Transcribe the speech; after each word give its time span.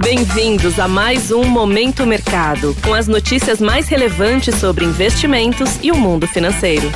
Bem-vindos 0.00 0.78
a 0.78 0.86
mais 0.86 1.32
um 1.32 1.44
Momento 1.44 2.06
Mercado, 2.06 2.74
com 2.84 2.94
as 2.94 3.08
notícias 3.08 3.60
mais 3.60 3.88
relevantes 3.88 4.54
sobre 4.54 4.84
investimentos 4.84 5.78
e 5.82 5.90
o 5.90 5.96
mundo 5.96 6.26
financeiro. 6.26 6.88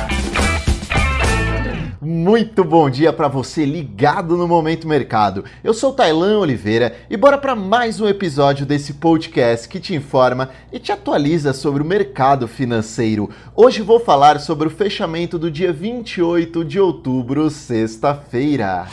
Muito 2.01 2.63
bom 2.63 2.89
dia 2.89 3.11
para 3.11 3.27
você 3.27 3.65
ligado 3.65 4.37
no 4.37 4.47
Momento 4.47 4.87
Mercado. 4.87 5.43
Eu 5.61 5.73
sou 5.73 5.91
Tailan 5.91 6.39
Oliveira 6.39 6.95
e 7.09 7.17
bora 7.17 7.37
para 7.37 7.55
mais 7.55 7.99
um 7.99 8.07
episódio 8.07 8.65
desse 8.65 8.93
podcast 8.93 9.67
que 9.67 9.81
te 9.81 9.93
informa 9.93 10.49
e 10.71 10.79
te 10.79 10.91
atualiza 10.91 11.51
sobre 11.51 11.83
o 11.83 11.85
mercado 11.85 12.47
financeiro. 12.47 13.29
Hoje 13.53 13.81
vou 13.81 13.99
falar 13.99 14.39
sobre 14.39 14.67
o 14.67 14.71
fechamento 14.71 15.37
do 15.37 15.51
dia 15.51 15.73
28 15.73 16.63
de 16.63 16.79
outubro, 16.79 17.49
sexta-feira. 17.49 18.87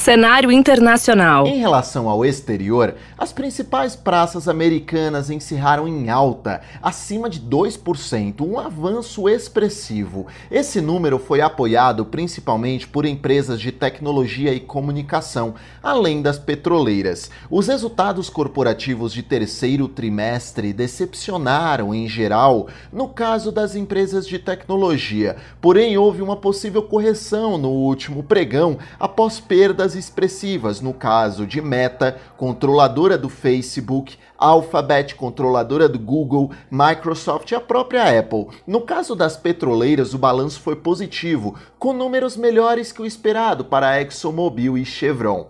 Cenário 0.00 0.50
internacional. 0.50 1.46
Em 1.46 1.58
relação 1.58 2.08
ao 2.08 2.24
exterior, 2.24 2.94
as 3.18 3.34
principais 3.34 3.94
praças 3.94 4.48
americanas 4.48 5.28
encerraram 5.28 5.86
em 5.86 6.08
alta, 6.08 6.62
acima 6.82 7.28
de 7.28 7.38
2%, 7.38 8.40
um 8.40 8.58
avanço 8.58 9.28
expressivo. 9.28 10.26
Esse 10.50 10.80
número 10.80 11.18
foi 11.18 11.42
apoiado 11.42 12.06
principalmente 12.06 12.88
por 12.88 13.04
empresas 13.04 13.60
de 13.60 13.70
tecnologia 13.70 14.54
e 14.54 14.58
comunicação, 14.58 15.54
além 15.82 16.22
das 16.22 16.38
petroleiras. 16.38 17.30
Os 17.50 17.68
resultados 17.68 18.30
corporativos 18.30 19.12
de 19.12 19.22
terceiro 19.22 19.86
trimestre 19.86 20.72
decepcionaram 20.72 21.94
em 21.94 22.08
geral 22.08 22.68
no 22.90 23.06
caso 23.06 23.52
das 23.52 23.74
empresas 23.76 24.26
de 24.26 24.38
tecnologia, 24.38 25.36
porém 25.60 25.98
houve 25.98 26.22
uma 26.22 26.36
possível 26.36 26.84
correção 26.84 27.58
no 27.58 27.68
último 27.68 28.22
pregão 28.22 28.78
após 28.98 29.38
perdas 29.38 29.90
expressivas, 30.00 30.80
no 30.80 30.92
caso 30.92 31.46
de 31.46 31.60
Meta, 31.60 32.18
controladora 32.36 33.16
do 33.16 33.28
Facebook, 33.28 34.16
Alphabet, 34.36 35.14
controladora 35.14 35.88
do 35.88 35.98
Google, 35.98 36.50
Microsoft 36.70 37.50
e 37.50 37.54
a 37.54 37.60
própria 37.60 38.18
Apple. 38.18 38.48
No 38.66 38.80
caso 38.80 39.14
das 39.14 39.36
petroleiras, 39.36 40.14
o 40.14 40.18
balanço 40.18 40.60
foi 40.60 40.74
positivo, 40.74 41.54
com 41.78 41.92
números 41.92 42.36
melhores 42.36 42.90
que 42.90 43.02
o 43.02 43.06
esperado 43.06 43.64
para 43.64 43.90
a 43.90 44.00
ExxonMobil 44.00 44.76
e 44.76 44.84
Chevron. 44.84 45.48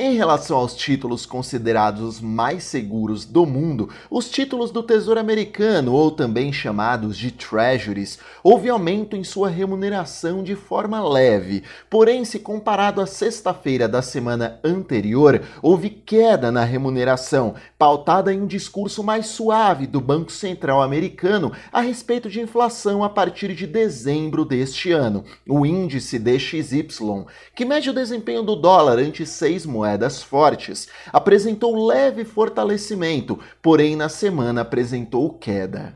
Em 0.00 0.14
relação 0.14 0.58
aos 0.58 0.76
títulos 0.76 1.26
considerados 1.26 2.00
os 2.02 2.20
mais 2.20 2.62
seguros 2.62 3.24
do 3.24 3.44
mundo, 3.44 3.88
os 4.08 4.30
títulos 4.30 4.70
do 4.70 4.80
Tesouro 4.80 5.18
Americano, 5.18 5.92
ou 5.92 6.12
também 6.12 6.52
chamados 6.52 7.18
de 7.18 7.32
Treasuries, 7.32 8.16
houve 8.40 8.68
aumento 8.68 9.16
em 9.16 9.24
sua 9.24 9.48
remuneração 9.48 10.44
de 10.44 10.54
forma 10.54 11.02
leve. 11.02 11.64
Porém, 11.90 12.24
se 12.24 12.38
comparado 12.38 13.00
à 13.00 13.08
sexta-feira 13.08 13.88
da 13.88 14.00
semana 14.00 14.60
anterior, 14.62 15.42
houve 15.60 15.90
queda 15.90 16.52
na 16.52 16.62
remuneração, 16.62 17.56
pautada 17.76 18.32
em 18.32 18.40
um 18.40 18.46
discurso 18.46 19.02
mais 19.02 19.26
suave 19.26 19.84
do 19.84 20.00
Banco 20.00 20.30
Central 20.30 20.80
Americano 20.80 21.50
a 21.72 21.80
respeito 21.80 22.30
de 22.30 22.40
inflação 22.40 23.02
a 23.02 23.08
partir 23.08 23.52
de 23.52 23.66
dezembro 23.66 24.44
deste 24.44 24.92
ano. 24.92 25.24
O 25.44 25.66
índice 25.66 26.20
DXY, 26.20 27.24
que 27.52 27.64
mede 27.64 27.90
o 27.90 27.92
desempenho 27.94 28.44
do 28.44 28.54
dólar 28.54 29.00
ante 29.00 29.26
seis 29.26 29.66
moedas 29.66 29.87
moedas 29.88 30.22
fortes, 30.22 30.88
apresentou 31.10 31.86
leve 31.86 32.24
fortalecimento, 32.24 33.38
porém 33.62 33.96
na 33.96 34.08
semana 34.08 34.60
apresentou 34.60 35.30
queda. 35.30 35.94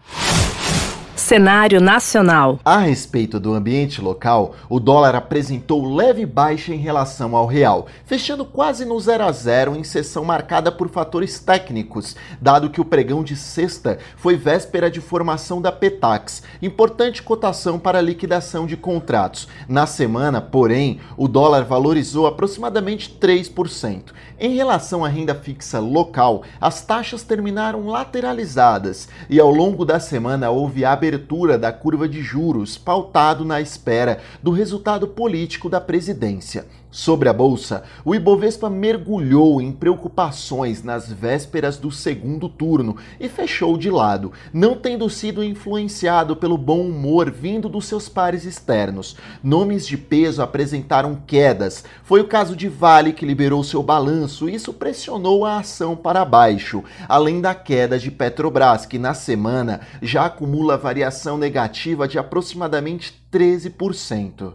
Cenário 1.32 1.80
nacional. 1.80 2.60
A 2.62 2.76
respeito 2.76 3.40
do 3.40 3.54
ambiente 3.54 4.02
local, 4.02 4.54
o 4.68 4.78
dólar 4.78 5.14
apresentou 5.14 5.94
leve 5.94 6.26
baixa 6.26 6.74
em 6.74 6.76
relação 6.76 7.34
ao 7.34 7.46
real, 7.46 7.86
fechando 8.04 8.44
quase 8.44 8.84
no 8.84 9.00
0 9.00 9.24
a 9.24 9.32
0 9.32 9.74
em 9.74 9.82
sessão 9.82 10.26
marcada 10.26 10.70
por 10.70 10.90
fatores 10.90 11.38
técnicos, 11.40 12.14
dado 12.38 12.68
que 12.68 12.82
o 12.82 12.84
pregão 12.84 13.24
de 13.24 13.34
sexta 13.34 13.98
foi 14.14 14.36
véspera 14.36 14.90
de 14.90 15.00
formação 15.00 15.62
da 15.62 15.72
Petax, 15.72 16.42
importante 16.60 17.22
cotação 17.22 17.78
para 17.78 18.02
liquidação 18.02 18.66
de 18.66 18.76
contratos. 18.76 19.48
Na 19.66 19.86
semana, 19.86 20.38
porém, 20.38 21.00
o 21.16 21.26
dólar 21.26 21.64
valorizou 21.64 22.26
aproximadamente 22.26 23.16
3%. 23.18 24.12
Em 24.38 24.54
relação 24.54 25.02
à 25.02 25.08
renda 25.08 25.34
fixa 25.34 25.78
local, 25.78 26.42
as 26.60 26.84
taxas 26.84 27.22
terminaram 27.22 27.86
lateralizadas 27.86 29.08
e 29.30 29.40
ao 29.40 29.50
longo 29.50 29.86
da 29.86 29.98
semana 29.98 30.50
houve 30.50 30.84
abertura 30.84 31.21
abertura 31.22 31.56
da 31.56 31.72
curva 31.72 32.08
de 32.08 32.20
juros, 32.20 32.76
pautado 32.76 33.44
na 33.44 33.60
espera 33.60 34.20
do 34.42 34.50
resultado 34.50 35.06
político 35.06 35.70
da 35.70 35.80
presidência. 35.80 36.66
Sobre 36.94 37.26
a 37.26 37.32
bolsa, 37.32 37.84
o 38.04 38.14
Ibovespa 38.14 38.68
mergulhou 38.68 39.62
em 39.62 39.72
preocupações 39.72 40.82
nas 40.82 41.10
vésperas 41.10 41.78
do 41.78 41.90
segundo 41.90 42.50
turno 42.50 42.98
e 43.18 43.30
fechou 43.30 43.78
de 43.78 43.88
lado, 43.88 44.30
não 44.52 44.76
tendo 44.76 45.08
sido 45.08 45.42
influenciado 45.42 46.36
pelo 46.36 46.58
bom 46.58 46.82
humor 46.82 47.30
vindo 47.30 47.66
dos 47.66 47.86
seus 47.86 48.10
pares 48.10 48.44
externos. 48.44 49.16
Nomes 49.42 49.86
de 49.86 49.96
peso 49.96 50.42
apresentaram 50.42 51.14
quedas. 51.26 51.82
Foi 52.04 52.20
o 52.20 52.28
caso 52.28 52.54
de 52.54 52.68
Vale 52.68 53.14
que 53.14 53.24
liberou 53.24 53.64
seu 53.64 53.82
balanço 53.82 54.46
e 54.46 54.54
isso 54.54 54.74
pressionou 54.74 55.46
a 55.46 55.60
ação 55.60 55.96
para 55.96 56.26
baixo, 56.26 56.84
além 57.08 57.40
da 57.40 57.54
queda 57.54 57.98
de 57.98 58.10
Petrobras, 58.10 58.84
que 58.84 58.98
na 58.98 59.14
semana 59.14 59.80
já 60.02 60.26
acumula 60.26 60.76
variação 60.76 61.38
negativa 61.38 62.06
de 62.06 62.18
aproximadamente 62.18 63.14
13% 63.32 64.52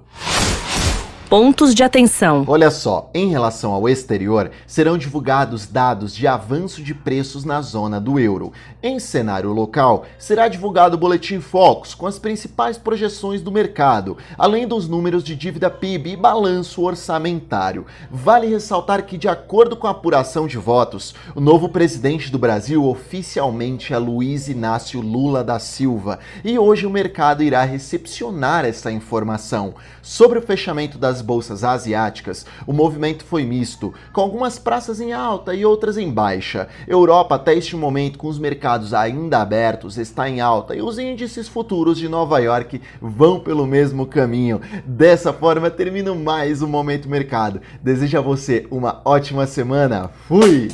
pontos 1.29 1.75
de 1.75 1.83
atenção. 1.83 2.45
Olha 2.47 2.71
só, 2.71 3.09
em 3.13 3.29
relação 3.29 3.73
ao 3.73 3.89
exterior, 3.89 4.49
serão 4.65 4.97
divulgados 4.97 5.67
dados 5.67 6.15
de 6.15 6.25
avanço 6.25 6.81
de 6.81 6.93
preços 6.93 7.43
na 7.43 7.61
zona 7.61 7.99
do 7.99 8.17
euro. 8.17 8.53
Em 8.81 8.97
cenário 8.97 9.51
local, 9.51 10.05
será 10.17 10.47
divulgado 10.47 10.95
o 10.95 10.99
boletim 10.99 11.41
Focus 11.41 11.93
com 11.93 12.07
as 12.07 12.17
principais 12.17 12.77
projeções 12.77 13.41
do 13.41 13.51
mercado, 13.51 14.17
além 14.37 14.65
dos 14.65 14.87
números 14.87 15.21
de 15.21 15.35
dívida 15.35 15.69
PIB 15.69 16.11
e 16.11 16.15
balanço 16.15 16.81
orçamentário. 16.81 17.85
Vale 18.09 18.47
ressaltar 18.47 19.05
que, 19.05 19.17
de 19.17 19.27
acordo 19.27 19.75
com 19.75 19.87
a 19.87 19.91
apuração 19.91 20.47
de 20.47 20.57
votos, 20.57 21.13
o 21.35 21.41
novo 21.41 21.67
presidente 21.67 22.31
do 22.31 22.39
Brasil 22.39 22.85
oficialmente 22.85 23.93
é 23.93 23.97
Luiz 23.97 24.47
Inácio 24.47 25.01
Lula 25.01 25.43
da 25.43 25.59
Silva, 25.59 26.19
e 26.43 26.57
hoje 26.57 26.85
o 26.85 26.89
mercado 26.89 27.43
irá 27.43 27.63
recepcionar 27.63 28.63
essa 28.63 28.89
informação. 28.89 29.75
Sobre 30.01 30.39
o 30.39 30.41
fechamento 30.41 30.97
das 30.97 31.16
das 31.17 31.21
bolsas 31.21 31.63
asiáticas, 31.63 32.45
o 32.65 32.73
movimento 32.73 33.25
foi 33.25 33.43
misto, 33.43 33.93
com 34.13 34.21
algumas 34.21 34.59
praças 34.59 35.01
em 35.01 35.13
alta 35.13 35.53
e 35.55 35.65
outras 35.65 35.97
em 35.97 36.11
baixa. 36.11 36.67
Europa, 36.87 37.35
até 37.35 37.55
este 37.55 37.75
momento, 37.75 38.19
com 38.19 38.27
os 38.27 38.37
mercados 38.37 38.93
ainda 38.93 39.39
abertos, 39.39 39.97
está 39.97 40.29
em 40.29 40.39
alta 40.39 40.75
e 40.75 40.81
os 40.81 40.99
índices 40.99 41.47
futuros 41.47 41.97
de 41.97 42.07
Nova 42.07 42.39
York 42.39 42.79
vão 43.01 43.39
pelo 43.39 43.65
mesmo 43.65 44.05
caminho. 44.05 44.61
Dessa 44.85 45.33
forma, 45.33 45.71
termino 45.71 46.15
mais 46.15 46.61
um 46.61 46.67
Momento 46.67 47.09
Mercado. 47.09 47.61
Desejo 47.81 48.17
a 48.17 48.21
você 48.21 48.67
uma 48.69 49.01
ótima 49.03 49.47
semana. 49.47 50.11
Fui! 50.27 50.69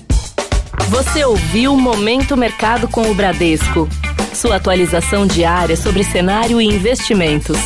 Você 0.89 1.23
ouviu 1.23 1.75
Momento 1.77 2.35
Mercado 2.35 2.87
com 2.89 3.09
o 3.09 3.15
Bradesco. 3.15 3.87
Sua 4.33 4.57
atualização 4.57 5.25
diária 5.25 5.77
sobre 5.77 6.03
cenário 6.03 6.59
e 6.59 6.65
investimentos. 6.65 7.57